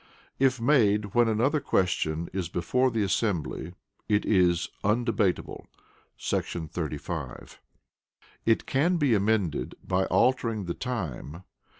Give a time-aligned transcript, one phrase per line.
[0.39, 3.75] If made when another question is before the assembly,
[4.09, 5.67] it is undebatable[§
[6.97, 7.57] 35];
[8.43, 11.43] it can be amended by altering the time.